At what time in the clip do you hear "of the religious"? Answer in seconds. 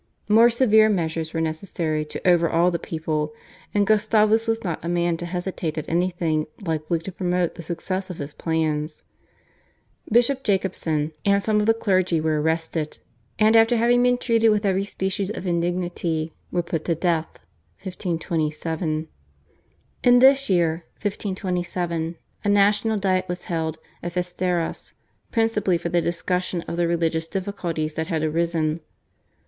26.61-27.27